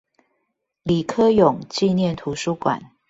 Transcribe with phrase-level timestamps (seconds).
[0.81, 2.89] 李科永紀念圖書館